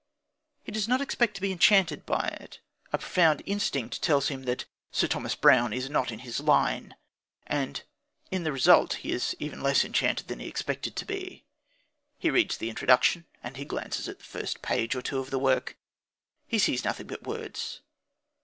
[0.63, 2.59] He does not expect to be enchanted by it;
[2.91, 6.95] a profound instinct tells him that Sir Thomas Browne is "not in his line";
[7.45, 7.83] and
[8.31, 11.45] in the result he is even less enchanted than he expected to be.
[12.17, 15.37] He reads the introduction, and he glances at the first page or two of the
[15.37, 15.77] work.
[16.47, 17.81] He sees nothing but words.